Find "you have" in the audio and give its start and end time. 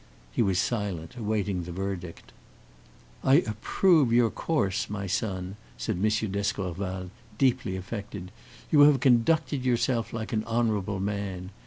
8.71-8.99